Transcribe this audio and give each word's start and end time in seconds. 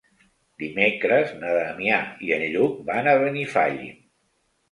Dimecres 0.61 1.33
na 1.41 1.51
Damià 1.57 1.99
i 2.29 2.33
en 2.37 2.45
Lluc 2.55 2.79
van 2.87 3.09
a 3.11 3.15
Benifallim. 3.25 4.01